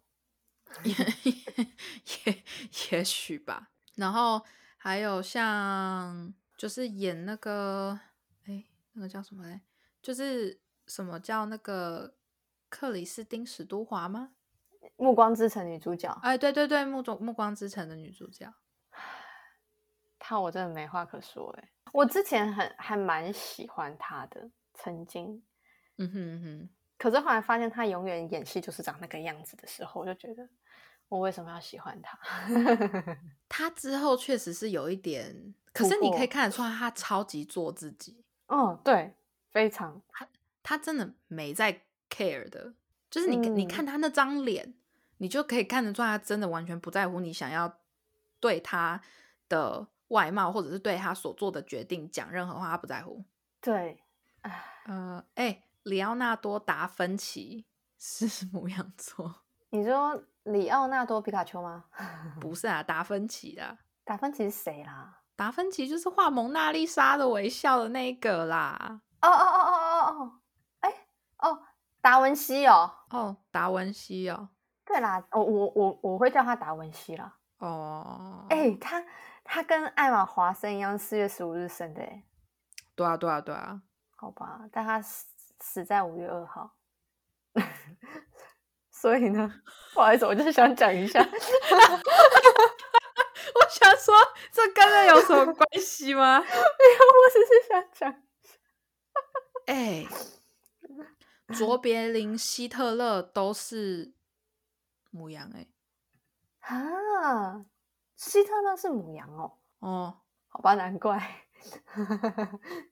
[0.83, 0.93] 也
[2.25, 2.43] 也
[2.91, 3.69] 也许吧。
[3.95, 4.41] 然后。
[4.83, 7.99] 还有像就是演那个，
[8.47, 9.61] 哎，那个叫什么嘞？
[10.01, 12.15] 就是什么叫那个
[12.67, 14.31] 克里斯汀史都华吗？
[14.97, 18.53] 暮光之城》女主角，哎，对对对，暮中暮光之城的女主角，
[20.19, 21.69] 她我真的没话可说哎。
[21.91, 25.43] 我之前很还蛮喜欢她的，曾经，
[25.97, 26.69] 嗯哼嗯哼。
[26.97, 30.47] 可是后来发现她永远演戏就是长那个样子的时候，我就觉得
[31.09, 32.17] 我为什么要喜欢她？
[33.49, 38.23] 她之后确实是有一点，可是你可以看得出来，她超级做自己。
[38.47, 39.13] 哦，对，
[39.51, 40.27] 非常，她
[40.63, 42.73] 她真的没在 care 的，
[43.11, 44.73] 就是你你看他那张脸，
[45.17, 47.71] 你就可以看得出来，她真的完全不在乎你想要
[48.39, 48.99] 对他
[49.47, 53.23] 的外貌，或者是对他所做的决定讲任何话，他不在乎。
[53.61, 54.01] 对，
[54.85, 55.63] 呃，哎。
[55.85, 57.65] 里奥纳多·达芬奇
[57.97, 59.41] 是母羊座。
[59.71, 61.85] 你说里奥纳多·皮卡丘吗？
[62.39, 63.79] 不是啊，达芬奇的。
[64.03, 65.23] 达芬奇是谁啦？
[65.35, 69.01] 达芬奇就是画蒙娜丽莎的微笑的那个啦。
[69.23, 69.70] 哦哦哦，
[72.01, 72.91] 达文西哦。
[73.11, 74.49] 哦，达文西哦。
[74.85, 77.37] 对啦，哦我我我会叫他达文西啦。
[77.59, 78.45] 哦。
[78.49, 79.03] 哎，他
[79.43, 82.01] 他跟艾玛·华森一样，四月十五日生的。
[82.95, 83.81] 对啊，对啊，对啊。
[84.15, 85.01] 好吧，但他。
[85.63, 86.71] 死在五月二号，
[88.89, 89.61] 所以呢，
[89.93, 91.21] 不好意思，我就是想讲一下。
[91.21, 91.29] 我
[93.69, 94.15] 想说，
[94.51, 96.39] 这跟这有什么关系吗？
[96.41, 98.23] 没有，我只是想讲。
[99.67, 100.07] 哎，
[101.51, 104.13] 卓别林、希特勒都是
[105.09, 105.67] 母羊哎。
[106.61, 107.65] 啊，
[108.15, 109.57] 希特勒是母羊哦。
[109.79, 111.47] 哦，好吧，难怪。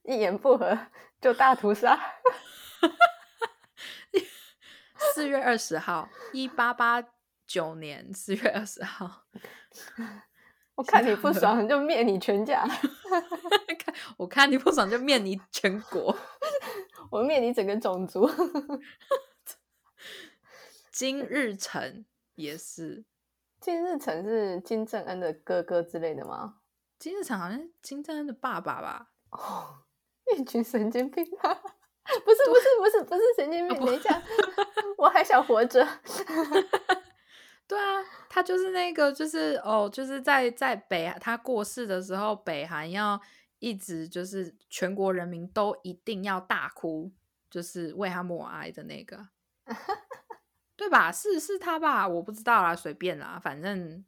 [0.03, 0.77] 一言不合
[1.19, 1.99] 就大屠杀。
[5.13, 7.03] 四月二十号，一八八
[7.47, 9.25] 九年四月二十号。
[10.79, 12.65] 我看你不爽就灭你全家，
[13.77, 16.15] 看我看你不爽就灭你全国，
[17.11, 18.25] 我灭你整个种族。
[20.89, 23.03] 金日成也是，
[23.59, 26.59] 金日成是金正恩的哥哥之类的吗？
[26.97, 29.09] 金日成好像是金正恩的爸爸吧？
[29.31, 29.83] 哦，
[30.33, 31.53] 一群神经病啊！
[32.23, 34.23] 不是不是不是不是神经病，等一下，
[34.97, 35.85] 我还想活着。
[37.69, 43.21] 对啊，他就是那个，就是哦，就是在在北他过世的时候，北韩要
[43.59, 47.11] 一直就是全国人民都一定要大哭，
[47.47, 49.27] 就是为他默哀的那个，
[50.75, 51.11] 对吧？
[51.11, 52.07] 是是他吧？
[52.07, 54.03] 我不知道啦，随便啦，反正。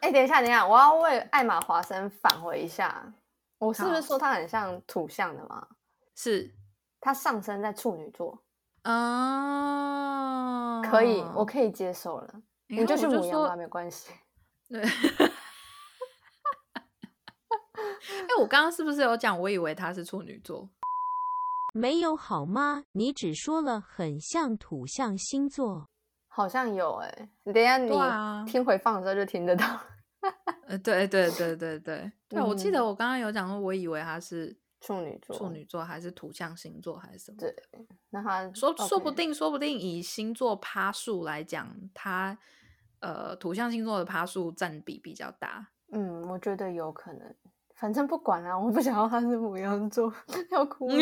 [0.00, 3.12] 哎，等一下，等一下，我要为艾玛华生返回一下，
[3.60, 5.68] 我是不是说他很像土象的吗？
[6.16, 6.54] 是。
[7.00, 8.42] 他上升在处女座，
[8.82, 12.42] 啊，可以，我可以接受了。
[12.80, 14.10] 你就是母羊吧，没关系。
[14.68, 14.88] 对，哎，
[18.40, 19.38] 我刚刚是不是有讲？
[19.38, 20.70] 我以为他是处女座，
[21.74, 22.84] 没有好吗？
[22.92, 25.90] 你只说了很像土象星座，
[26.28, 27.28] 好像有哎。
[27.44, 27.90] 等下你
[28.50, 29.66] 听回放的时候就听得到。
[30.66, 34.56] 呃，对对对对对对，我记得我刚刚有讲过，我以为他是。
[34.80, 37.36] 处女座，处女座还是土象星座还是什么？
[37.38, 37.54] 对，
[38.10, 42.36] 那他说说不定，说不定以星座趴数来讲，他
[43.02, 45.68] 呃土象星座的趴数占比比较大。
[45.92, 47.34] 嗯，我觉得有可能。
[47.74, 50.10] 反正不管了，我不想要他是母羊座，
[50.50, 50.88] 要哭。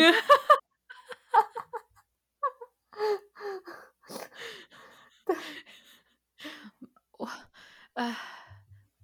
[5.25, 5.35] 对，
[7.17, 7.29] 我
[7.93, 8.17] 哎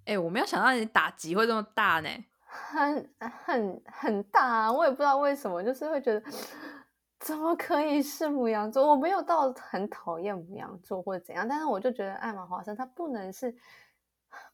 [0.05, 2.09] 哎，我没有想到你打击会这么大呢。
[2.49, 6.19] 很很很大，我也不知道为什么，就是会觉得
[7.19, 8.87] 怎么可以是母羊座？
[8.87, 13.53] 我没有到很讨厌母羊座或者怎样，但是我就觉得艾玛华生他不能是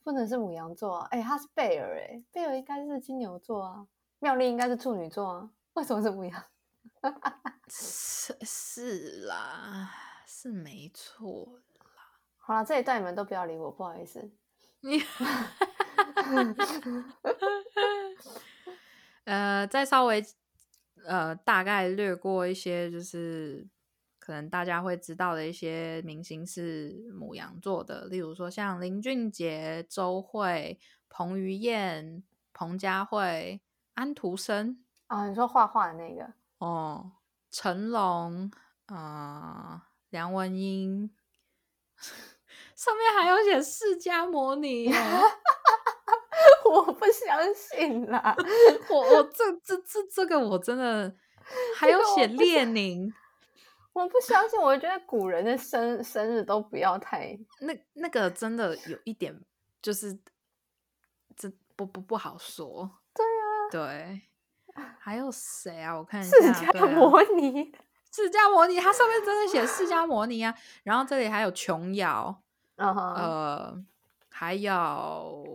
[0.04, 1.08] 不能是母羊座啊！
[1.12, 3.86] 哎，他是贝尔哎，贝尔应该是金牛座啊，
[4.20, 6.44] 妙丽应该是处女座啊，为什么是母羊？
[7.68, 9.92] 是是啦，
[10.26, 11.92] 是没错啦。
[12.38, 14.32] 好了，这一段你们都不要理我，不好意思。
[14.82, 15.04] 你。
[19.26, 20.24] 呃，再稍微
[21.06, 23.68] 呃大概略过一些，就是
[24.20, 33.62] 可能大家会知道的一些明星是母羊座的，例如说像林俊杰、周慧、彭于晏、彭佳慧、
[33.96, 34.84] 安徒生。
[35.08, 36.34] 啊，你说画画的那个。
[36.60, 37.12] 哦，
[37.52, 38.50] 成龙
[38.86, 41.12] 啊，梁文音，
[42.76, 44.90] 上面还有写释迦摩尼。
[46.74, 48.36] 我不相信啦！
[48.90, 51.14] 我我这这这这个我真的
[51.78, 53.14] 还有写列宁，
[53.94, 54.60] 我不相信。
[54.60, 59.40] 我觉得古人的生生日都不要太那那个真的有一点
[59.82, 60.18] 就是
[61.36, 62.90] 这不不不好说。
[63.14, 64.22] 对啊，对，
[65.00, 65.96] 还有谁啊？
[65.96, 67.72] 我看一下， 释迦摩尼，
[68.12, 70.56] 释迦摩尼，它上面真的写释迦摩尼啊。
[70.84, 72.42] 然后这里还有琼瑶，
[72.78, 73.80] 呃，
[74.30, 75.46] 还有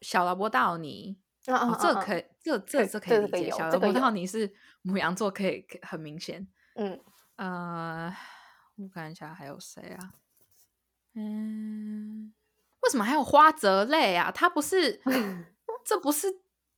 [0.00, 3.50] 小劳勃道尼，这可以，这这对这可以理解。
[3.50, 6.46] 小劳勃这个有道尼是母羊座，可以很明显。
[6.76, 7.00] 嗯，
[7.36, 8.14] 呃，
[8.76, 10.12] 我看一下还有谁啊？
[11.14, 12.32] 嗯，
[12.82, 14.30] 为什么还有花泽类啊？
[14.30, 15.00] 他不是，
[15.84, 16.30] 这不是，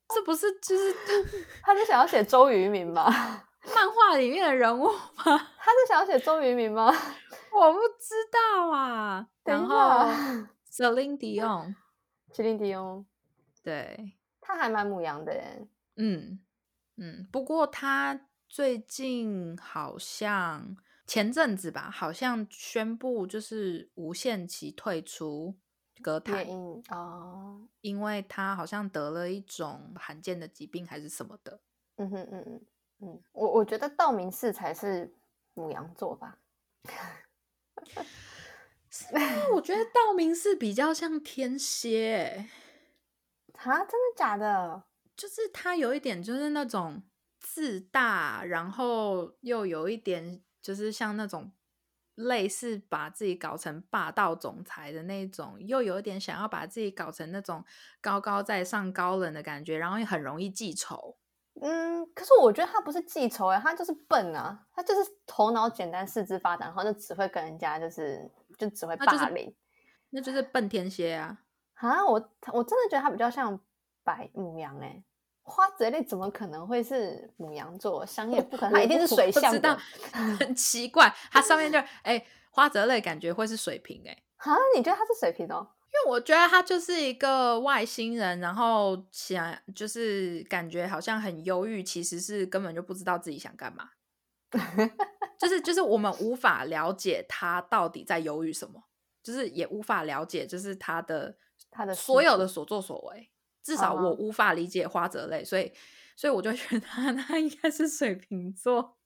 [0.08, 0.94] 这不是就是
[1.62, 3.04] 他是想要写周渝民吗？
[3.76, 5.22] 漫画里面的人物吗？
[5.24, 6.86] 他是想要写周渝民吗？
[7.52, 9.26] 我不知道啊。
[9.44, 9.68] 然后
[10.70, 11.74] 下 Celine Dion，
[12.32, 13.04] 麒麟迪翁，
[13.62, 15.68] 对，他还蛮母羊的耶。
[15.96, 16.40] 嗯
[16.96, 25.56] 嗯，不过他最近好像前阵子吧，好像宣布就是无限期退出
[26.02, 26.46] 歌坛
[26.90, 31.60] 哦，因为他好像得了一种罕见的疾病还是什么的。
[31.96, 32.66] 嗯哼嗯嗯
[33.00, 35.14] 嗯，我我觉得道明寺才是
[35.54, 36.38] 母羊座吧。
[39.12, 42.50] 那我觉得道明寺比较像天蝎欸，
[43.62, 44.84] 啊，真的假的？
[45.16, 47.02] 就是他有一点就是那种
[47.38, 51.52] 自大，然后又有一点就是像那种
[52.14, 57.62] 类似把自己搞成霸道总裁的那种，又有一点想要把自己搞成那种
[58.00, 61.18] 高高在上、高冷的感觉，然后也很容易记仇。
[61.60, 69.54] 嗯，可是我觉得他不是记仇哎，他就是笨啊，他就是头脑简单、四肢发达，然后就只会跟人家就是就只会那就是霸凌
[70.08, 71.42] 那就是笨天蝎啊！
[71.88, 72.04] 啊。
[72.04, 72.12] 我
[72.52, 73.58] 我真的觉得他比较像
[74.04, 75.02] 白母羊哎，
[75.42, 78.04] 花泽类怎么可能会是母羊座？
[78.06, 79.80] 香叶不可能，他一定是水象知道的。
[80.12, 85.66] 很奇怪，它上面就哎、花泽类感觉会是水瓶哎、啊，你觉得他是水瓶哦？
[85.92, 93.90] 因为我觉得他就是一个外星人，然后想就是感觉好像很忧郁，其实是根本就不知道自己想干嘛。
[95.36, 98.84] 就是就是我们无法了解他到底在忧郁什么，
[99.20, 101.36] 就是也无法了解就是他的
[101.70, 103.30] 他的所有的所作所为，
[103.62, 105.72] 至少我啊无法理解花泽类，所以
[106.16, 108.98] 所以我就觉得他他 应该是水瓶座。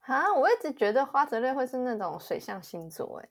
[0.00, 3.28] 啊，我一直觉得花泽类会是那种水象星座哎。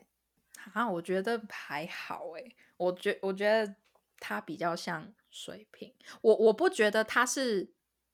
[0.73, 2.43] 啊，我觉得还好哎，
[2.77, 3.75] 我觉我觉得
[4.19, 7.71] 他比较像水瓶，我我不觉得他是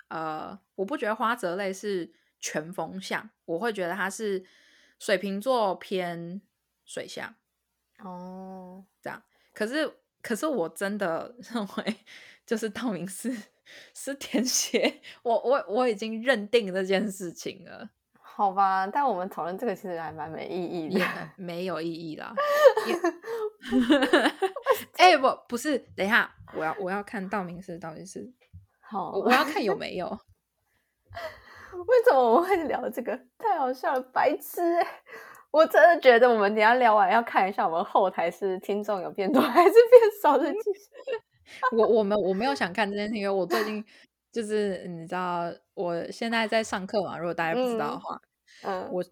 [0.10, 4.46] 呃，我不觉得花泽类是全风象，我会觉得他是
[5.00, 6.42] 水瓶座偏
[6.86, 7.34] 水象
[8.00, 9.24] 哦，这样。
[9.54, 11.96] 可是可是我真的认为，
[12.46, 13.36] 就是道明寺
[13.94, 17.90] 是天蝎， 我我我已经认定这件事情了。
[18.22, 21.08] 好吧，但我们讨论这个其实还蛮没意义的也。
[21.36, 22.34] 没有意义啦。
[24.98, 28.32] 哎、不不是，等一下，我要我要看道明寺到底是
[28.80, 30.08] 好，我我要看有没有。
[31.88, 33.18] 为什么我们会聊这个？
[33.38, 34.88] 太好笑了，白痴、欸！
[35.52, 40.90] 我真的觉得我们等下聊完要看一下我们后台是听众有变多 还是变少的其实。
[41.76, 43.84] 我我们我没有想看这件事，因为我最近
[44.32, 47.18] 就是你知道，我现在在上课嘛。
[47.18, 48.22] 如果大家不知道的话，
[48.64, 49.04] 嗯，我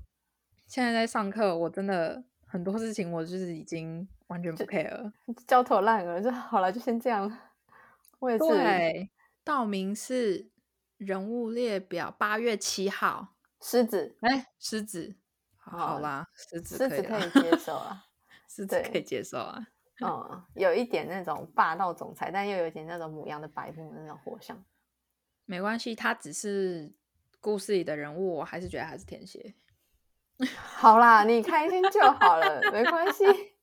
[0.66, 5.12] 现在在上课，我真的很多事情我就是已经完全不就 care 了。
[5.46, 7.30] 焦头烂额，就好了，就先这样。
[8.20, 9.10] 我也是，对，
[9.44, 10.50] 道明寺
[10.96, 15.16] 人物列表八月七号，狮子，哎，狮子，
[15.78, 18.06] 好啦，狮子狮可以啦子可以接受啊。
[18.50, 19.68] 狮子可以接受啊。
[20.02, 24.64] 嗯，有一点那种霸道总裁，但又有一点那种母羊的白目的那种火象。
[25.46, 26.94] 没关系，他只是
[27.42, 29.54] 故事里的人物，我还是觉得他是天蝎。
[30.56, 33.26] 好啦，你开心就好了，没关系。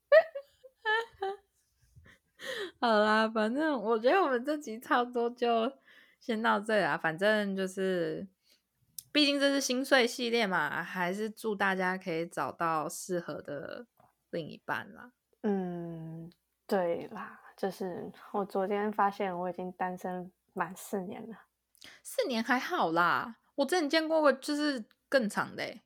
[2.79, 5.73] 好啦，反正我觉得我们这集差不多就
[6.21, 6.99] 先到这里啦。
[6.99, 8.29] 反正就是，
[9.17, 13.87] 毕竟这是心碎系列嘛，还是祝大家可以找到适合的
[14.29, 15.11] 另一半啦。
[15.43, 16.31] 嗯，
[16.67, 21.35] 对啦，就是我昨天发现我已经单身满四年了。
[22.03, 25.83] 四年还好啦，我之前见过个就是更长的、欸，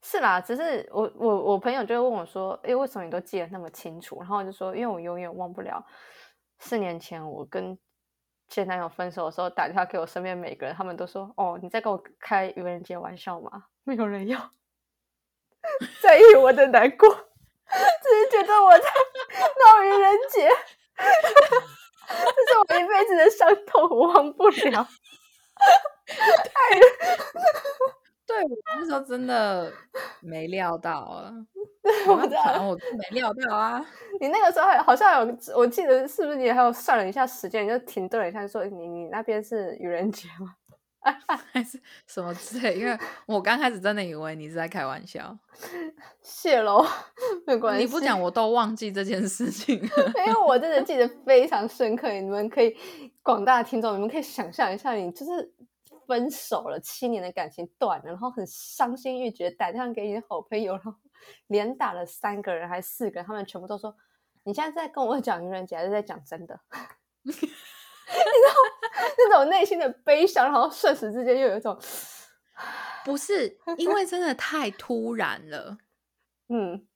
[0.00, 5.86] 是啦，只是我我我朋友就会问我说：“诶，为什么你都记得那么清楚？”然后我就说：“因为我永远忘不了
[6.58, 7.78] 四年前我跟
[8.52, 14.52] 前男友分手的时候，打电话给我身边每个人，他们都说：‘哦，你在跟我开愚人节玩笑吗？’没有人要
[16.02, 20.50] 在意我的难过，只是觉得我在闹愚人节，
[20.98, 24.86] 这是我一辈子的伤痛，我忘不了
[26.06, 26.78] 太。
[28.26, 28.48] 对我
[28.78, 29.72] 那时候真的
[30.20, 31.32] 没料到啊，
[32.08, 33.84] 我我知道我真没料到啊。
[34.20, 40.54] 你那个时候还好像有，我记得是不是你还有算了一下时间，你就停顿了一下，说你你那边是愚人节吗？
[41.52, 42.78] 还是什么之类？
[42.78, 42.96] 因为
[43.26, 45.36] 我刚开始真的以为你是在开玩笑，
[46.22, 46.86] 谢喽，
[47.44, 47.84] 没关系。
[47.84, 49.74] 你不讲我都忘记这件事情。
[49.76, 52.08] 因为我真的记得非常深刻。
[52.12, 52.76] 你们可以
[53.20, 55.52] 广大的听众，你们可以想象一下，你就是
[56.06, 60.94] 分手了，七年的感情断了，然后很伤心欲绝，打电话给你的好朋友，然后
[61.48, 63.94] 连打了三个人还是四个人，他们全部都说
[64.44, 66.60] 你现在在跟我讲愚人节，还是在讲真的？
[67.24, 68.52] 你知道
[69.16, 71.78] 那种内心的悲伤，然后瞬时之间又有一种
[73.04, 75.78] 不是因为真的太突然了，
[76.52, 76.86] 嗯，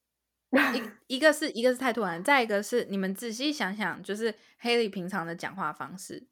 [1.06, 6.26] 一一个是一个是太突然，再一个是你们仔细想想，就是黑莉平常的讲话方式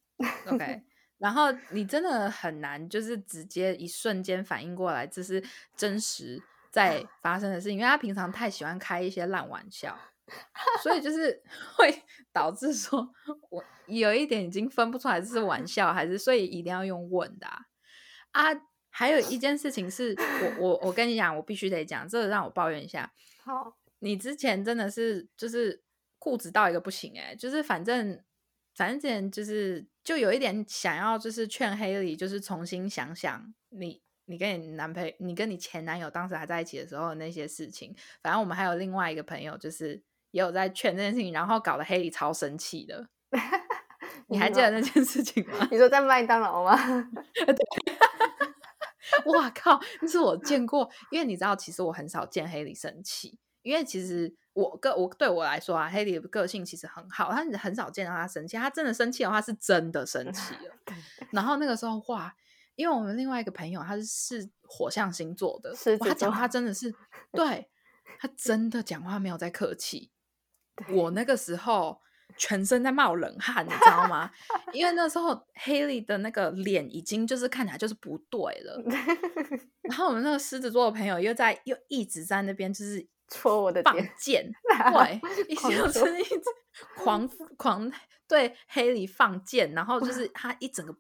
[0.47, 0.83] ，OK，
[1.25, 5.43] 然后你真的很难就是直接一瞬间反应过来这是
[5.75, 6.39] 真实
[6.71, 9.99] 在 发生的事情，因为他平常太喜欢开一些烂玩笑。
[10.83, 11.43] 所以就是
[11.77, 13.11] 会导致说，
[13.49, 17.47] 我有一点已经分不出来这是玩笑还是，所以一定要用问的
[18.33, 18.55] 啊。
[18.91, 23.11] 还有一件事情是我我我跟你讲，我必须得讲，这个让我抱怨一下。
[23.43, 25.83] 好，你之前真的是就是
[26.19, 28.23] 固执到一个不行哎，就是反正
[28.75, 34.03] 反正之前就是就有一点想要就是劝黑里，就是重新想想你。
[34.27, 43.07] 你跟你男朋友，你跟你前男友当时还在一起的时候那些事情，反正我们还有另外一个朋友，就是也有在劝这件事情，然后搞得黑里超生气的。
[44.29, 45.69] 你还记得那件事情吗？
[45.71, 46.75] 你说在麦当劳吗？
[49.27, 49.79] 哇靠！
[50.01, 60.75] 那是我见过，因为你知道，其实我很少见黑里生气，因为其实我个我对我来说啊，黑里的个性其实很好，他很少见到他生气，他真的生气的话是真的生 气了。
[61.31, 62.35] 然后那个时候哇。
[62.77, 66.93] 因为我们另外一个朋友，他是是火象星座的，他讲话真的是，
[67.31, 67.71] 对
[68.19, 70.11] 他真的讲话没有在客气。
[70.91, 72.01] 我那个时候
[72.37, 74.29] 全身在冒冷汗，你知道吗？
[74.73, 78.83] 因为那时候 Haley 的那个脸已经就是看起来就是不对了。
[79.83, 84.51] 然后我们那个狮子座的朋友又在又一直在那边就是戳我的放箭，
[84.93, 85.73] 对，一直
[86.21, 86.45] 一直
[87.03, 87.91] 狂狂
[88.27, 90.97] 对 Haley 放箭，然后就是他一整个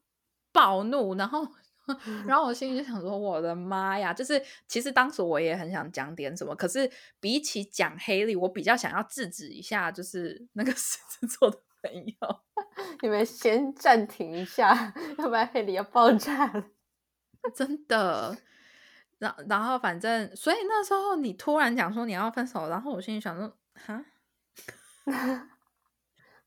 [0.52, 1.46] 暴怒，然后。
[2.26, 4.10] 然后我心里就想说：“我的妈呀！
[4.10, 12.40] 就是其实当时我也很想讲点什么，可是比起讲黑利，我比较想要制止一下，就是那个狮子座的朋友，
[13.02, 16.64] 你们先暂停一下，要不然黑利要爆炸了。
[17.54, 18.34] 真的。
[19.24, 24.04] 然然后反正，所以那时候你突然讲说你要分手，然后我心里想说：哈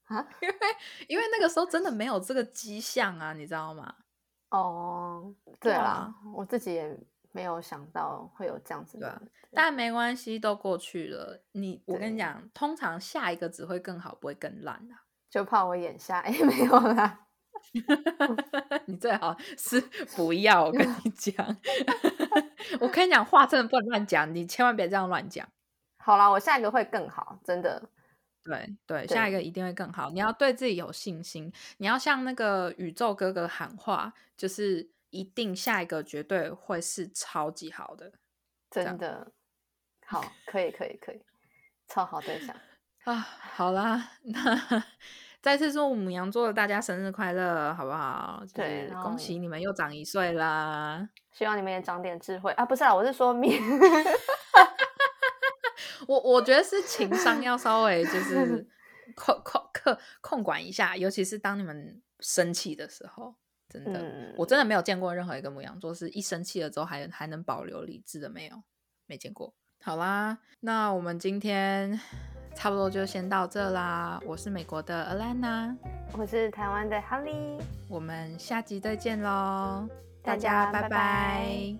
[0.04, 0.54] 啊， 因为
[1.08, 3.94] 因为那个时候真的没有这个迹象啊，你知道吗？”
[4.50, 6.98] 哦，对啦，我自己也
[7.32, 9.20] 没有想到会有这样子的，
[9.52, 11.42] 但没关系，都过去了。
[11.52, 14.94] 你，我跟你讲，通常下一个只会更好，不会更烂的。
[15.28, 17.27] 就怕我眼瞎 也没有啦。
[18.86, 19.80] 你最好 是
[20.16, 21.56] 不要，我跟你 讲。
[22.80, 25.48] 我跟你讲话真的不能乱讲，你千万别这样乱讲。
[25.98, 27.82] 好啦，我下一个会更好，真的。
[28.44, 30.08] 对对，下一个一定会更好。
[30.10, 38.10] 你要对自己有信心，你要向那个宇宙哥哥喊话，就是一定下一个绝对会是超级好的，
[38.70, 39.30] 真的
[40.06, 41.20] 好，可以可以可以，
[41.88, 42.56] 超好对象
[43.04, 43.14] 啊！
[43.16, 44.84] 好啦，那
[45.48, 48.44] 再次祝母羊座的大家生日快乐，好不好？
[48.52, 51.08] 对，恭喜你们又长一岁啦！
[51.32, 52.66] 希望你们也长点智慧啊！
[52.66, 53.58] 不是啊，我是说明。
[56.06, 58.68] 我我觉得是情商要稍微就 是
[59.16, 63.34] 控控控控管一下，尤其是当你们生气的时候，
[63.70, 68.62] 真的，我真的没有见过任何一个母羊座是一生气了之后还还能保留理智的，没有，
[69.06, 69.54] 没见过。
[69.82, 71.98] 好啦，那我们今天
[72.58, 74.20] 差不多就先到这啦。
[74.26, 75.76] 我是美国的 Alana，
[76.14, 79.88] 我是台湾的 Holly，我们下集再见喽，
[80.24, 81.76] 大家拜拜。